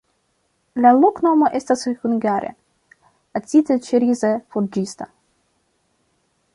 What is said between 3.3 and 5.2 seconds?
acidĉeriza-forĝista.